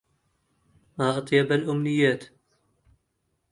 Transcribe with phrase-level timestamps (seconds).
[0.97, 2.25] مع أطيب الأمنيات